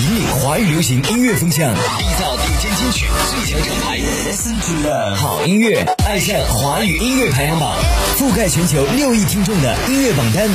[0.00, 3.98] 引领华语流行音乐风向，缔造顶尖金曲最强厂牌。
[3.98, 7.74] Listen to the 好音乐，爱上华语音乐排行榜，
[8.16, 10.48] 覆盖全球六亿听众的音乐榜单。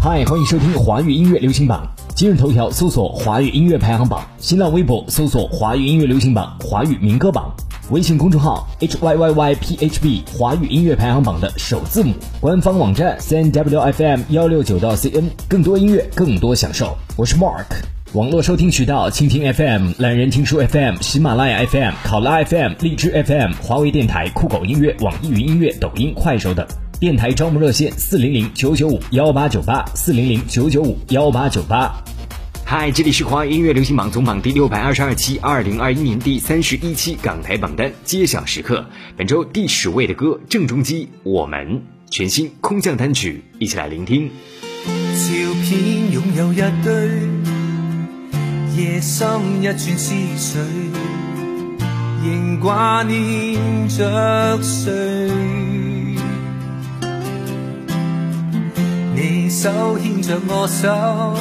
[0.00, 1.86] 嗨，欢迎收听华语音乐流行榜。
[2.18, 7.54] 今日头条搜索华语音乐排行榜，新浪微博搜索华语音乐流行榜、华语民歌榜，
[7.92, 15.08] 微信公众号 h y y y p h b 华语音乐排行榜的首字母，官方网站 c n w f m 幺六九到 c
[15.10, 16.98] n，更多音乐，更多享受。
[17.14, 17.66] 我是 Mark，
[18.14, 26.66] 网络收听渠道：蜻蜓 FM、懒人听书 FM、喜马拉雅 FM、考拉 FM、荔枝 FM、华为电台、酷狗音乐、网易云音乐、抖音、快手等。
[27.00, 31.94] 电台招募热线：四零零九九五幺八九八，四零零九九五幺八九八。
[32.64, 38.84] 嗨，这里是华语音乐流行榜总榜第六百二十二期，二零二一年第三十一期港台榜单揭晓时刻。
[39.16, 44.28] 本周第十位的歌，郑中基，我们全新空降单曲，一起来聆听。
[44.84, 46.92] 照片拥有一堆，
[48.76, 49.28] 夜深
[49.60, 50.58] 一串思绪，
[52.24, 55.87] 仍挂念着谁？
[59.20, 61.34] 你手牵着我手，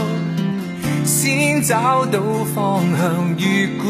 [1.05, 2.19] 先找到
[2.55, 3.35] 方向。
[3.37, 3.45] 如
[3.83, 3.85] 故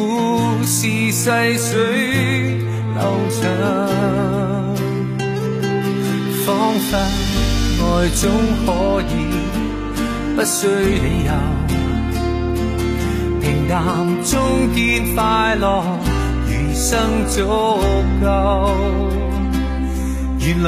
[0.65, 1.23] 事细
[1.57, 2.59] 水
[2.95, 3.41] 流长，
[6.45, 6.47] 仿
[6.83, 6.91] 佛
[7.79, 8.29] 爱总
[8.65, 8.67] 可
[9.07, 9.09] 以
[10.35, 11.31] 不需理由，
[13.39, 13.79] 平淡
[14.25, 14.35] 中
[14.75, 15.65] 见快乐，
[16.49, 16.99] 余生
[17.29, 17.35] 足
[18.21, 18.25] 够。
[20.39, 20.67] 原谅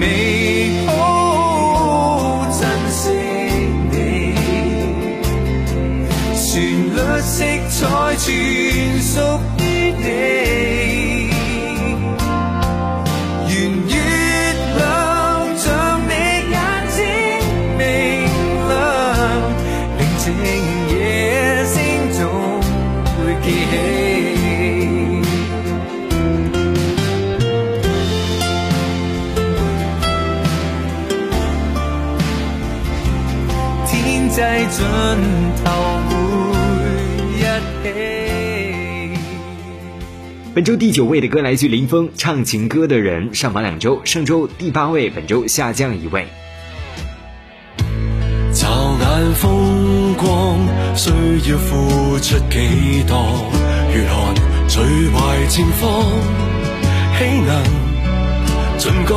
[0.00, 0.86] 未
[6.52, 9.20] 旋律色彩全属
[9.56, 11.31] 于你。
[40.54, 46.26] 本周第九位的歌来自林峰，唱情歌的人上榜两周，上周第八位，本周下降一位。
[48.52, 48.68] 骤
[49.00, 50.58] 眼风光
[50.94, 51.08] 需
[51.50, 53.16] 要付出几多？
[53.94, 54.34] 如寒
[54.68, 56.04] 最坏情况，
[57.16, 57.64] 岂能
[58.76, 59.16] 尽讲？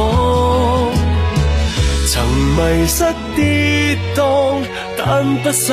[2.07, 2.25] 曾
[2.56, 3.03] 迷失
[3.35, 4.62] 跌宕。
[5.07, 5.71] 但不失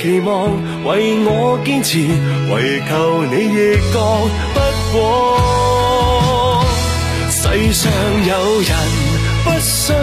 [0.00, 0.50] 期望，
[0.84, 1.98] 为我坚持，
[2.50, 3.98] 唯求你亦觉
[4.54, 4.58] 不
[4.98, 5.00] 枉。
[7.30, 7.92] 世上
[8.26, 8.32] 有
[8.62, 8.70] 人
[9.44, 9.94] 不信，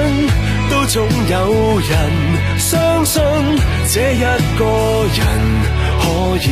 [0.69, 0.95] 都总
[1.27, 1.91] 有人
[2.59, 3.19] 相信，
[3.89, 4.21] 这一
[4.59, 4.63] 个
[5.17, 5.19] 人
[5.99, 6.05] 可
[6.45, 6.47] 以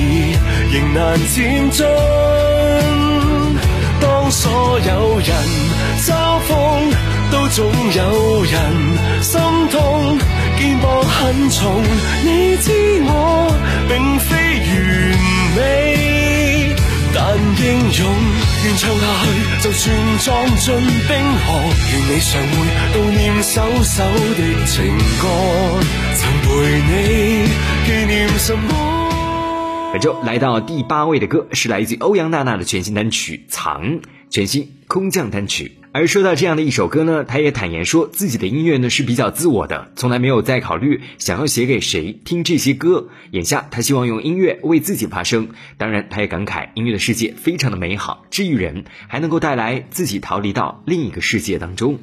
[0.74, 1.86] 迎难渐进。
[4.02, 5.30] 当所有人
[6.02, 6.10] 嘲
[6.48, 6.50] 讽，
[7.32, 8.52] 都总有人
[9.22, 10.18] 心痛。
[10.58, 11.84] 肩膊很重，
[12.24, 12.72] 你知
[13.04, 13.10] 我
[13.88, 14.36] 并非
[14.66, 14.70] 完
[15.56, 16.76] 美，
[17.14, 18.00] 但英勇
[18.64, 19.26] 愿唱下去，
[19.62, 19.84] 就算
[20.20, 20.26] 撞
[20.58, 20.74] 进
[21.08, 21.12] 冰
[21.44, 21.46] 河，
[21.92, 22.54] 愿你常会
[22.94, 24.04] 悼念手手
[24.36, 24.74] 的情
[25.22, 25.24] 歌，
[26.16, 26.48] 曾陪
[26.82, 26.92] 你
[27.86, 28.70] 纪念什么？
[29.94, 33.84] 本周来到第八位的歌是来自欧阳娜娜的全新单曲《藏》，
[34.30, 35.78] 全新空降单曲。
[35.96, 43.08] 而说到这样的一首歌呢，他也坦言说自己的音乐呢是比较自我的，从来没有在考虑想要写给谁听这些歌。
[43.32, 45.48] 眼下他希望用音乐为自己发声，
[45.78, 51.98] 当然他也感慨音乐的世界非常的美好，治愈人，还能够带来自己逃离到另一个世界当中。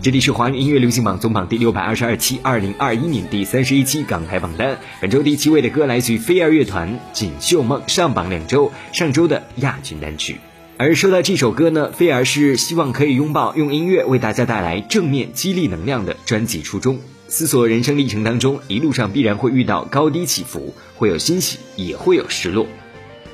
[0.00, 4.78] 这里是华语音乐流行榜总榜第六百二十二期，二零二一年第三十一期港台榜单。
[5.00, 10.36] 本周第七位的歌来自于飞儿乐团《锦绣梦》，上榜两周，上周的亚军单曲。
[10.76, 17.00] 而说到这首歌呢，飞儿是希望可以拥抱用音乐为大家带来正面激励能量的专辑初衷。
[17.26, 22.68] 思索人生历程当中，一路上必然会遇到高低起伏，会有欣喜，也会有失落。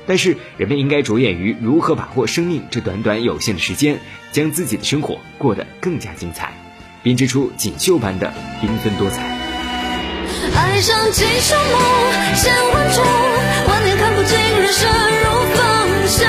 [0.07, 3.99] 但是人们应该着眼于如何把握生命这短短有限的时间，
[4.35, 6.51] 将自己的生活过得更加精彩，
[7.01, 9.21] 编织出锦绣般的缤纷多彩。
[10.53, 11.81] 爱上几首梦，
[12.35, 13.05] 千万种，
[13.65, 14.91] 万年看不尽人生
[15.23, 15.63] 如风，
[16.09, 16.27] 潇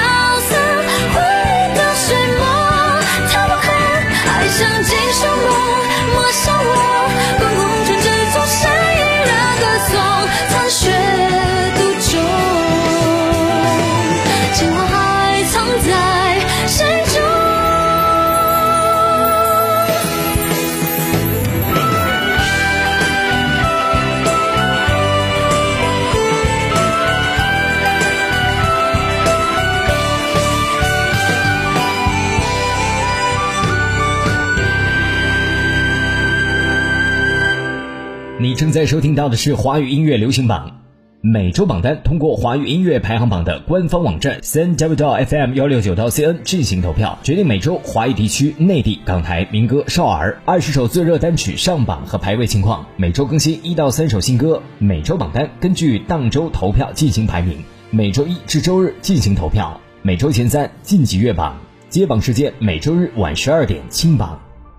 [38.77, 40.83] 在收听到的是华语音乐流行榜
[41.23, 52.85] 每周榜单，通过华语音乐排行榜的官方网站三 w 到 fm 幺六九到 cn 进行投票，决定每周华语地区、内地、港台民歌、少儿二十首最热单曲上榜和排位情况。
[52.99, 54.61] 每周更新一到三首新歌。
[54.79, 57.57] 每周榜单根据当周投票进行排名，
[57.91, 64.39] 每周一至周日进行投票，每周前三晋级月榜，接榜时间每周日晚十二点清榜。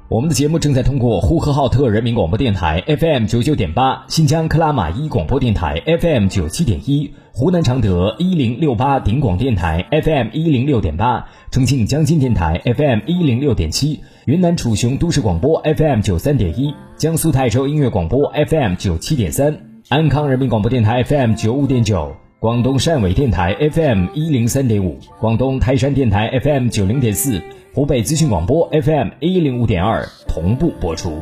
[0.09, 19.57] 我们的节目正在通过呼和浩特人民广播电台 FM 九九点八、新疆克拉玛依广播电台 FM 九七点一、湖南常德一零六八顶广电台 FM 一零六点八、重庆江津电台 FM 一零六点七、云南楚雄都市广播 FM 九三点一、江苏泰州音乐广播 FM 九七点三、
[19.89, 22.15] 安康人民广播电台 FM 九五点九。
[22.39, 27.41] 广东汕尾电台 FM 一零三点五，广东台山电台 FM 九零点四，
[27.77, 31.21] 湖北资讯广播 FM 一零五点二同步播出。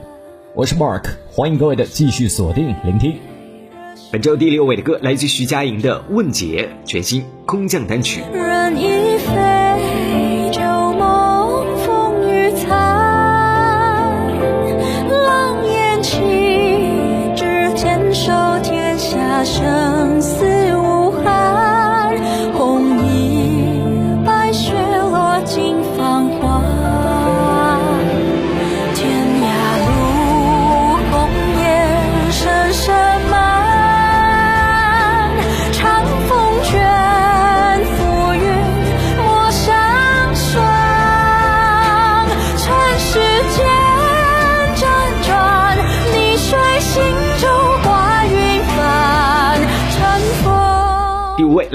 [0.53, 3.17] 我是 Mark，欢迎各位的继续锁定聆听。
[4.09, 8.21] 本周第六位的歌来自徐佳莹的《问劫》，全新空降单曲。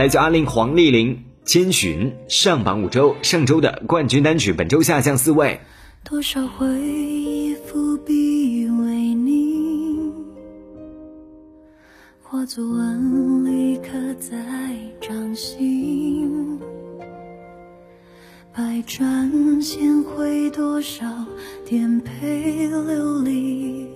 [0.00, 1.14] 来自阿令黄丽玲，
[1.45, 5.61] 《千寻》上榜五周，上周的冠军单曲，本周下降四位。
[6.02, 10.11] 多少回忆伏笔为你，
[12.23, 14.38] 化作纹理刻在
[15.02, 16.59] 掌心。
[18.57, 21.04] 百转千回，多少
[21.66, 23.87] 颠沛流离，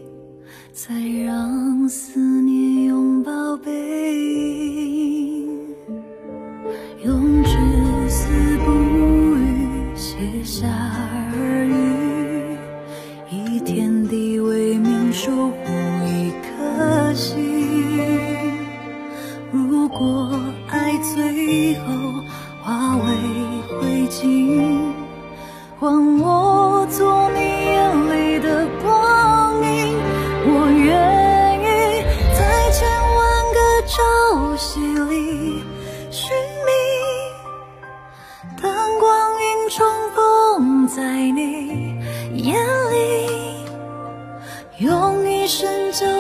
[0.75, 0.93] 才
[1.25, 4.94] 让思念拥抱背影。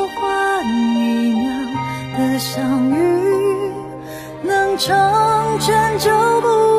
[0.08, 1.52] 换一秒
[2.16, 3.72] 的相遇，
[4.42, 4.94] 能成
[5.60, 6.73] 全就不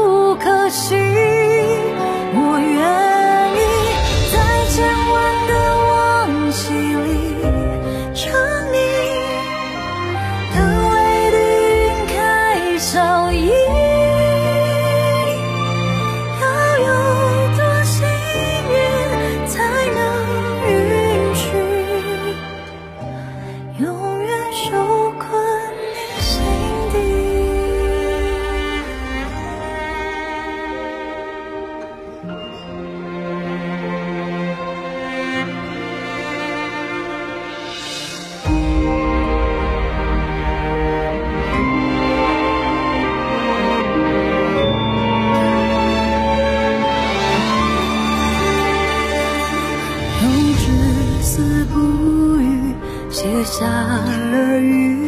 [53.57, 54.99] 下了雨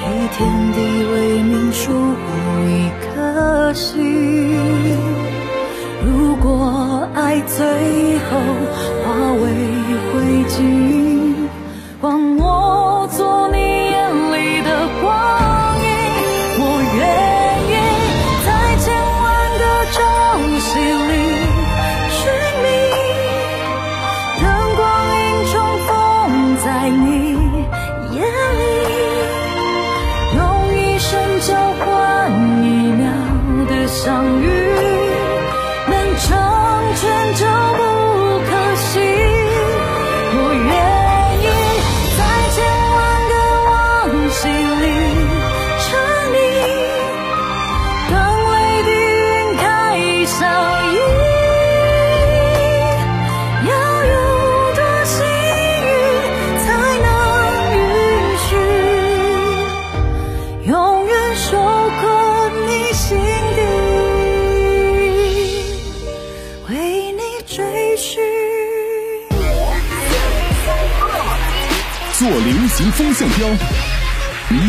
[0.00, 0.67] 一天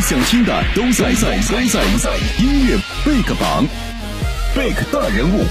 [0.09, 2.75] 想听的都在都在音乐
[3.05, 3.63] 贝克榜，
[4.55, 5.45] 贝克大人物。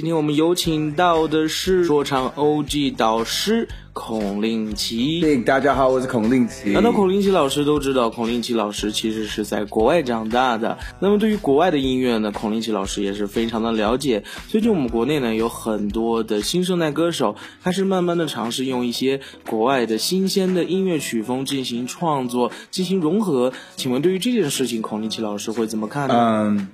[0.00, 5.20] 今天我们有请到的是说唱 OG 导师孔令奇。
[5.22, 6.70] 嘿，大家好，我是孔令奇。
[6.70, 10.78] 难道孔令奇老师都知道，孔令奇老师其实是在国外长大的。
[11.00, 14.24] 那么对于国外的音乐呢，孔令奇老师也是非常的了解。
[14.48, 23.52] 最近我们国内呢有很多的新生代歌手开始慢慢的尝试用一些国外的新鲜的音乐曲风进行创作，进行融合。
[23.76, 26.14] 请问对于这件事情，孔令奇老师会怎么看呢？
[26.16, 26.68] 嗯，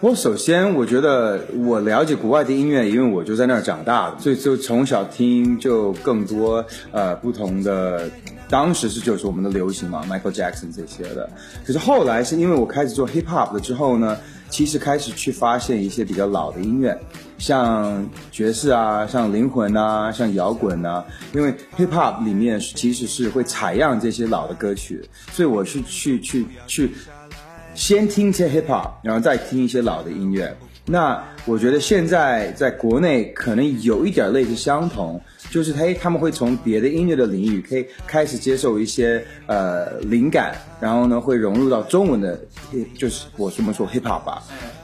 [0.00, 8.10] 我首先我觉得我了解国外的音乐，因为我就在那儿长大的，所以就从小听就更多呃不同的。
[8.48, 11.28] 当时是就是我们的流行嘛，Michael Jackson 这些的。
[11.66, 14.16] 可是后来是因为我开始做 hip hop 了之后呢，
[14.50, 16.96] 其实开始去发现一些比较老的音乐，
[17.38, 21.04] 像爵士啊，像灵魂啊，像摇滚啊。
[21.32, 26.92] 因为 hip hop 里面其实是会采样这些老的歌曲，所以我是去去去
[27.76, 30.52] 先听一些 hip hop，然后再听一些老的音乐。
[30.88, 42.38] 那我觉得现在在国内可能有一点类似相同，就是他他们会从别的音乐的领域可以开始接受一些呃灵感，然后呢会融入到中文的，
[42.96, 44.42] 就是我这么说 hip hop 吧。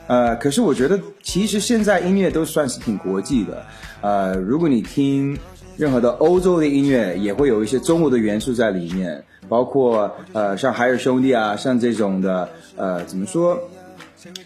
[0.09, 3.65] 呃，可是我觉得其实现在音乐都算是挺国际的。
[4.01, 5.39] 呃，如果你听
[5.76, 13.59] 任何的欧洲的音乐，也会有一些中国的元素在里面，包括呃像海尔兄弟啊，像这种的呃怎么说？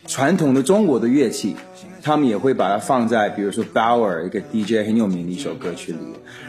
[0.06, 1.54] 传统的中国的乐器，
[2.02, 5.98] 他们也会把它放在，比如说 Bauer 一个 DJ 很有名的一首歌曲里。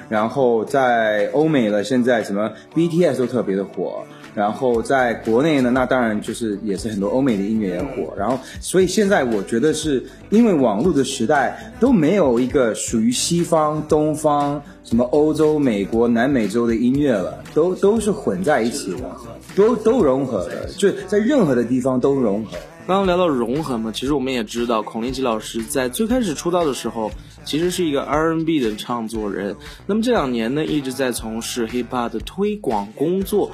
[0.08, 4.06] 然后在欧美了，现在什么 BTS 都特别的火。
[4.38, 8.14] 然后在国内呢，那当然就是也是很多欧美的音乐也火。
[8.16, 19.12] 然后所以现在我觉得是因为网络的时代都没有一个属于西方、东方、什么欧洲、美国、南美洲的音乐了，都都是混在一起的，
[19.56, 22.52] 都都融合的，就在任何的地方都融合。
[22.86, 27.10] 刚刚聊到融合嘛，其实我们也知道，孔令奇老师在最开始出道的时候，
[27.44, 29.56] 其实是一个 R&B 的唱作人。
[29.88, 33.52] 那么这两年呢，一直在从事 hip hop 的推广工作。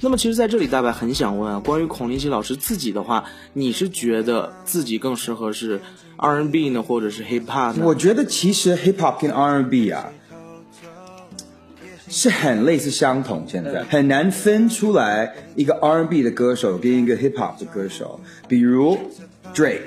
[0.00, 3.24] 那么其实在这里，大白很想问啊，关于孔令奇老师自己的话，
[3.54, 5.80] 你是觉得自己更适合是
[6.16, 7.84] R&B 呢，或者是 hip hop 呢？
[7.84, 10.10] 我觉得其实 hip hop 跟 R&B 啊，
[12.08, 18.98] 是很类似相同，现在很难分出来一个 R&B 的歌手跟一个 hip hop 的歌手，比如
[19.54, 19.80] Drake。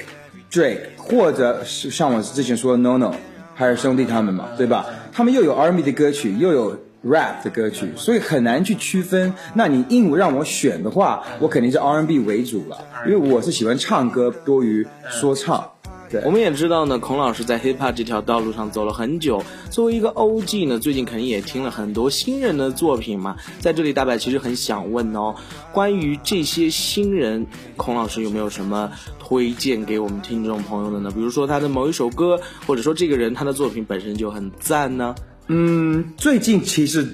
[0.51, 3.13] Drake，或者是像我之前说的 No No，
[3.53, 4.83] 还是兄弟他们嘛，对吧？
[5.11, 9.33] 他们又有 R&B 的歌曲，又有 rap 的歌曲，所以很难去区分。
[9.53, 12.77] 那你硬让我选的话，我肯定是 R&B 为主了，
[13.07, 15.71] 因为我是喜欢唱歌多于说唱。
[16.11, 19.43] 对，我们也知道呢，孔老师在 hip hop 这条道路上走了很久。
[19.69, 23.37] 作为一个 OG 呢，最近肯定也听了很多新人的作品嘛。
[23.59, 25.35] 在这里，大白其实很想问哦，
[25.71, 27.45] 关于这些新人，
[27.77, 31.11] 孔老师有没有什么推荐给我们听众朋友的呢？
[31.11, 35.13] 比如说他的某一首歌，或者说这个人他的作品本身就很赞呢？
[35.51, 37.05] 嗯，最近其实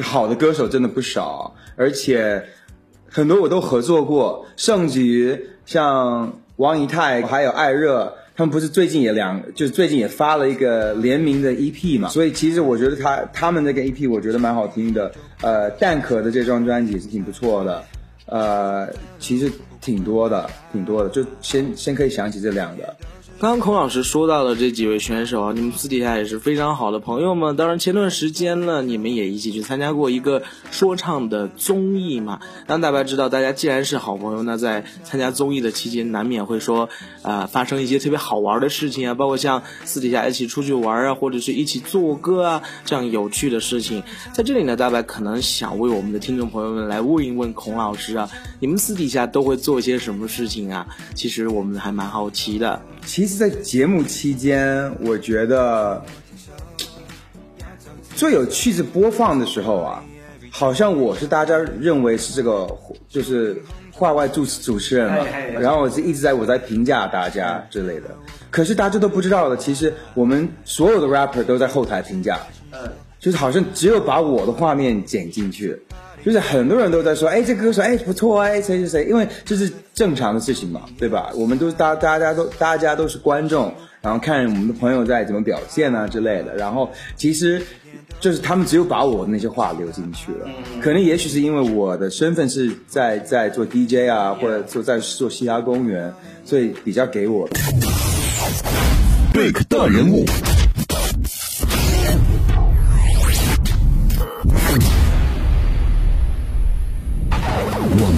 [0.00, 2.42] 好的歌手真的不少，而且
[3.06, 8.14] 很多我都合作过，甚至于像王以太还有艾热。
[8.34, 17.84] 他们不是最近也两，就是最近也发了一个联名的 EP 嘛，所以其实我觉得他他们那个 EP 我觉得蛮好听的，呃，蛋壳的这张专辑是挺不错的，
[18.24, 19.52] 呃，其实
[19.82, 22.96] 挺多的，挺多的，就先先可以想起这两个。
[23.42, 27.56] 刚刚孔老师说到的这几位选手啊，你们私底下也是非常好的朋友们。
[27.56, 32.38] 当然，前段时间呢，你们也一起去参加过一个说唱的综艺嘛。
[32.68, 36.88] 让大白知道，大家既然是好朋友，那在参加综艺的期间，难免会说，
[37.22, 44.04] 呃，发生一些特别好玩的事情啊，包括像私底下一起出去玩啊，或者是一起做歌啊，这样有趣的事情。
[44.32, 50.86] 在这里呢，大白可能想为我们的听众朋友们来问一问孔老师啊，你们私底下都会做些什么事情啊？
[51.16, 52.80] 其实我们还蛮好奇的。
[53.04, 56.02] 其实，在节目期间，我觉得
[58.14, 60.02] 最有趣是播放的时候啊，
[60.50, 62.66] 好像我是大家认为是这个
[63.08, 63.60] 就是
[63.90, 65.26] 话外主主持人嘛，
[65.60, 68.08] 然后我是一直在我在评价大家之类的。
[68.50, 72.38] 可是大家都不知道的，其实我们所有的 rapper 都在后台评价，
[73.18, 75.78] 就是好像只有把我的画面剪进去。
[76.24, 81.30] 就是很多人都在说，哎，这歌手哎不错哎，谁谁谁，因为这是正常的事情嘛，对吧？
[81.34, 86.54] 我们都大大家都大家都是观众，然后看我们的朋友在怎么表现啊之类的。
[86.56, 87.60] 然后其实
[88.20, 90.48] 就是他们只有把我的那些话留进去了，
[90.80, 96.12] 可能也许是因为我的身份是在在做 DJ 啊，或者做在做嘻哈公园，
[96.44, 97.48] 所以比较给我。
[99.32, 100.24] Big 大人物。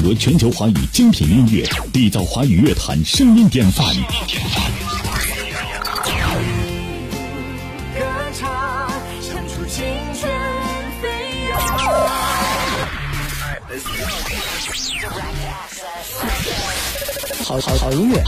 [0.05, 3.87] 网罗全球华语精品音乐，缔造华语乐坛声音典范。
[7.95, 8.05] 歌
[8.39, 9.83] 唱，唱出青
[10.21, 10.31] 春
[11.01, 11.09] 飞
[11.49, 11.59] 扬。
[17.43, 18.23] 好好好音乐，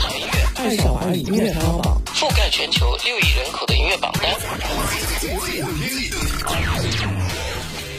[0.55, 4.33] 爱上华语音乐排行榜，覆盖全球六亿人口的音乐榜单。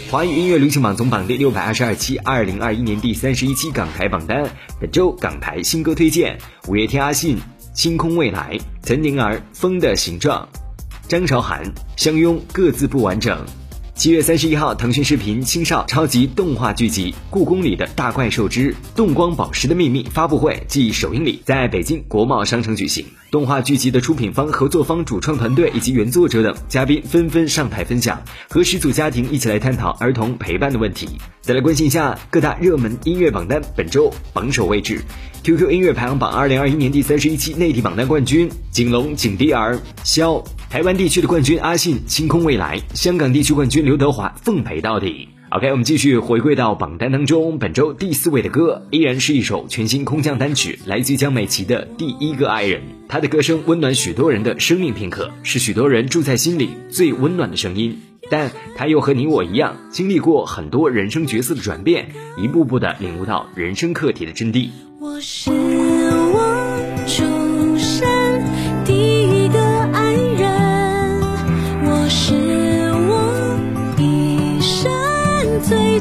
[0.10, 4.50] 华语音乐流行榜总榜第六百二十二期，二零二一年第三十一期港台榜单。
[4.80, 6.38] 本周港台新歌推荐：
[6.70, 7.36] 五月天阿信
[7.74, 10.48] 《星空未来》，岑宁儿《风的形状》，
[11.10, 11.65] 张韶涵
[11.98, 13.38] 《相拥》各自不完整。
[13.96, 23.06] 七月三十一号，腾讯视频青少超级动画剧集《故宫里的大怪兽之动光宝石的秘密》发布会暨首映礼在北京国贸商城举行。
[23.38, 28.19] 动画剧集的出品方、合作方、主创团队以及原作者等嘉宾纷纷上台分享，
[28.50, 31.08] 和十组家庭一起来探讨儿童陪伴的问题。
[31.39, 35.04] 再来关心一下各大热门音乐榜单本周榜首位置
[35.43, 40.43] ：QQ 音乐排行榜二零二一年第三十一期内地榜单冠军景龙景迪儿萧。
[40.71, 45.30] 台湾地区的冠军阿信《清空未来》，香港地区冠军刘德华《奉陪到底》。
[45.49, 52.81] OK，我们继续回归到榜单当中，本周第四位的歌依然是一首全新空降单曲，来自江美琪的《第一个爱人》。
[53.07, 57.97] 她的歌声温暖许多人的生命片刻，是许多人住在心里最温暖的声音。
[58.29, 64.67] 但她又和你我一样，经历过很多人生角色的转变，一步步的领悟到人生课题的真谛。
[64.99, 65.49] 我是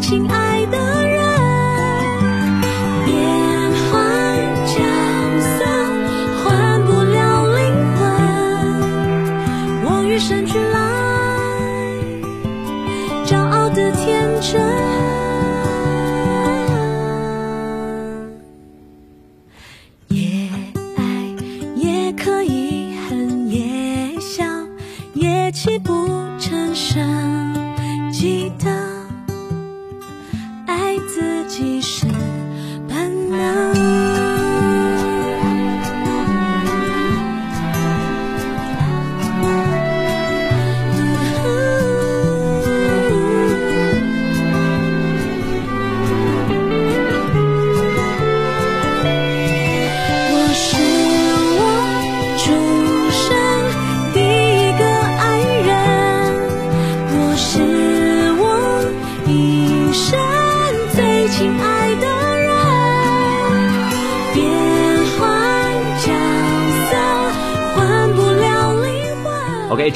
[0.08, 0.55] 亲爱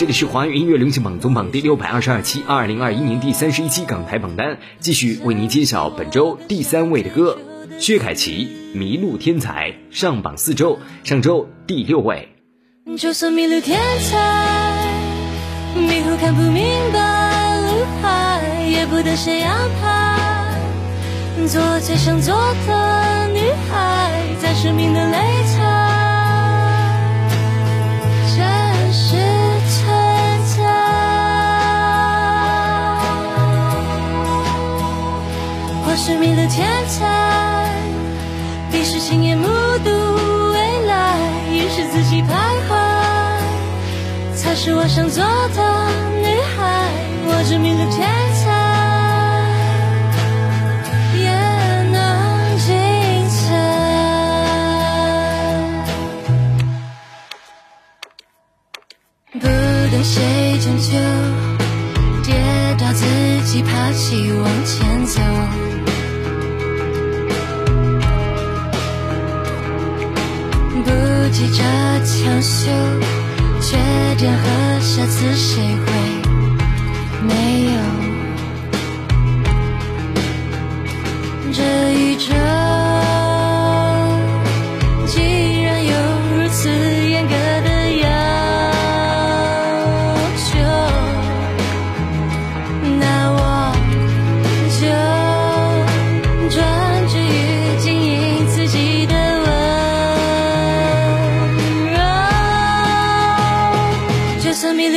[0.01, 7.37] 这里是华语音乐流行榜总榜第六百二十二期，二零二一年第三十一期港台榜单，继续为您揭晓本周第三位的歌，
[7.79, 12.31] 薛凯琪《迷路天才》上榜四周，上周第六位。
[12.97, 13.79] 就算迷路天
[14.11, 14.17] 才，
[15.75, 20.57] 迷糊看不明白路海，也不等谁安排。
[21.47, 22.35] 做最想做
[22.67, 25.80] 的女孩，在生命的擂台，
[36.51, 37.07] 天才，
[38.73, 39.47] 闭上亲眼目
[39.85, 39.91] 睹
[40.53, 41.17] 未来，
[41.49, 42.27] 于是自己徘
[42.69, 42.71] 徊。
[44.35, 45.63] 才是我想做的
[46.21, 46.91] 女孩，
[47.25, 48.51] 我只迷的天才，
[51.17, 51.31] 也
[51.93, 52.69] 能精
[53.31, 53.39] 彩。
[59.35, 59.47] 不
[59.93, 60.91] 等谁拯救，
[62.25, 62.35] 跌
[62.77, 63.05] 倒自
[63.47, 65.21] 己爬起往前走。
[71.41, 71.63] 记着
[72.05, 72.71] 抢修，
[73.63, 73.79] 缺
[74.19, 76.20] 点和瑕疵谁会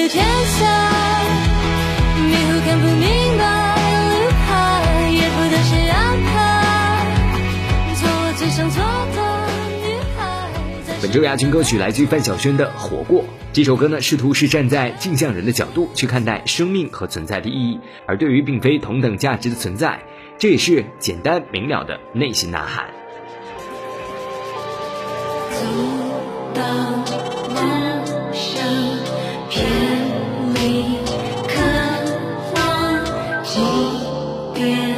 [0.07, 0.65] 天下，
[2.15, 3.43] 迷糊看不明白
[4.13, 6.31] 路牌，也不等谁安排。
[7.95, 8.83] 做我最想做
[9.15, 9.17] 的
[9.87, 10.19] 女孩。
[11.01, 13.21] 本周亚军歌曲来自于范晓萱的《活过》。
[13.53, 19.99] 这首歌呢，试图是站在镜像人的角度去看待生命和存在的意义，而对于并非同等价值的存在，
[20.37, 22.87] 这也是简单明了的内心呐喊。
[25.51, 25.65] 走
[26.55, 26.92] 到
[34.63, 34.92] again.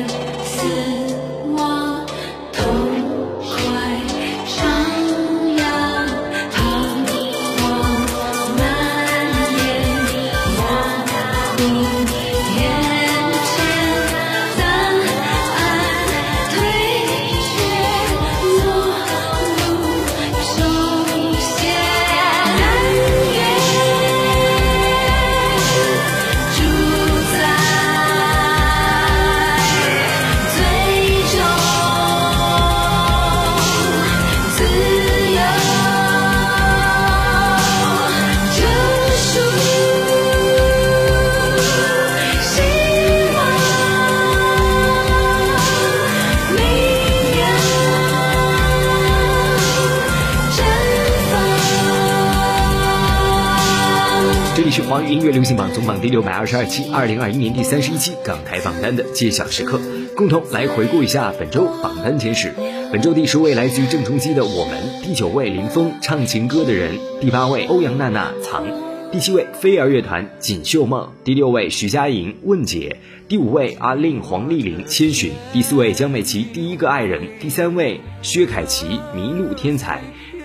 [54.55, 59.81] 这里是华语音乐流行榜总榜第六百二十二期，二零二一年第三十一期港台榜单的揭晓时刻，
[60.15, 62.53] 共同来回顾一下本周榜单前十。
[62.89, 68.65] 本周第十位来自于郑中基的《我们》，第九位林峰唱情歌的人，第八位欧阳娜娜藏，
[69.11, 72.95] 第七位飞儿乐团《锦绣梦》，第六位徐佳莹《问姐》，
[73.27, 79.97] 第五位阿令黄丽玲《千寻》，第四位江美琪《第一个爱人》，第三位薛凯琪《迷路天才》，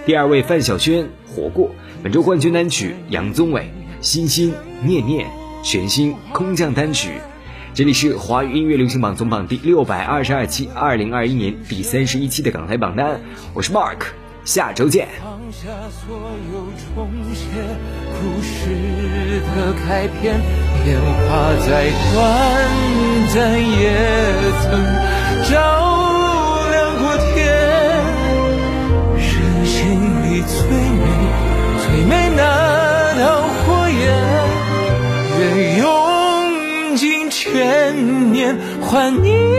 [0.05, 1.69] 第二位范晓萱《活过》。
[2.03, 3.71] 本周冠军单曲杨宗纬。
[4.01, 5.27] 心心念念，
[5.63, 7.11] 全新空降单曲。
[7.75, 13.21] 这里是华语音乐流行榜总榜第六百二十二期，二零二一年第三十一期的港台榜单。
[13.53, 13.99] 我是 Mark，
[14.43, 15.07] 下周见。
[15.23, 16.17] 放下所
[16.51, 17.45] 有重写
[18.17, 20.41] 故事的开篇，
[20.87, 22.17] 烟花再短
[23.35, 23.93] 暂也
[24.63, 24.81] 曾
[38.91, 39.50] 换你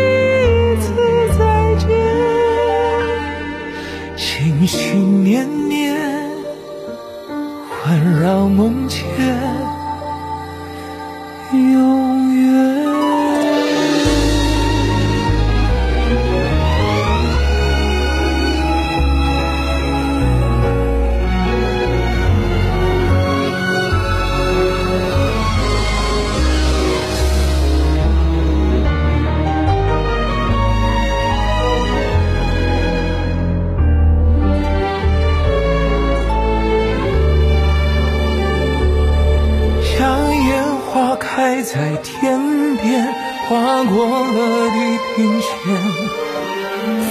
[41.42, 41.74] 开在
[42.04, 42.40] 天
[42.84, 43.04] 边，
[43.50, 44.78] 划过了地
[45.16, 45.50] 平线，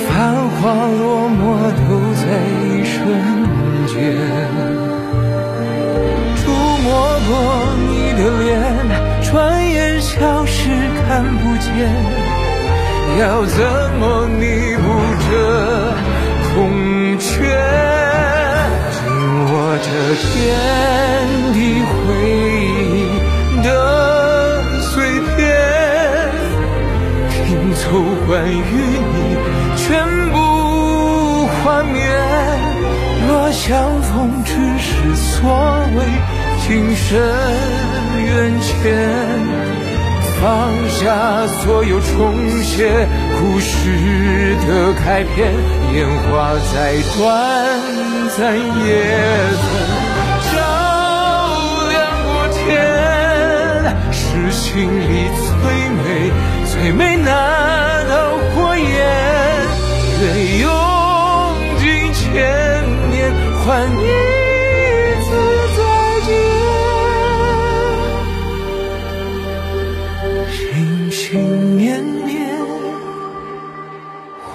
[0.07, 0.09] 繁
[0.49, 1.43] 华落寞
[1.75, 1.83] 都
[2.15, 2.23] 在
[2.63, 2.95] 一瞬
[3.89, 3.93] 间。
[6.37, 6.43] 触
[6.85, 6.89] 摸
[7.27, 7.29] 过
[7.89, 7.91] 你
[8.23, 8.49] 的脸，
[9.21, 9.29] 转
[9.69, 10.55] 眼消失
[11.09, 11.69] 看不见。
[13.19, 13.59] 要怎
[13.99, 14.87] 么弥补
[15.27, 15.29] 这
[16.55, 16.55] 空
[17.19, 17.35] 缺？
[18.95, 19.01] 紧
[19.51, 19.89] 握着
[20.23, 20.31] 天
[28.31, 29.37] 关于你
[29.77, 30.39] 全部
[31.49, 31.99] 画面。
[33.27, 35.51] 若相逢只是所
[35.97, 35.99] 谓
[36.63, 37.11] 情深
[38.25, 38.71] 缘浅，
[40.41, 43.09] 放下所有重写
[43.41, 45.53] 故事的开篇，
[45.93, 47.19] 烟花再短
[48.39, 48.89] 暂也
[54.21, 55.51] 是心里最
[55.97, 56.05] 美
[56.67, 57.29] 最美那
[58.09, 58.13] 道
[58.55, 58.87] 火焰，
[60.21, 60.23] 愿
[60.61, 60.65] 用
[61.79, 62.23] 尽千
[63.11, 63.19] 年
[63.65, 63.93] 换一
[65.25, 65.29] 次
[65.77, 65.81] 再
[66.27, 66.31] 见，
[70.53, 71.89] 心心念
[72.27, 72.29] 念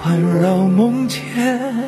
[0.40, 1.85] 绕梦前，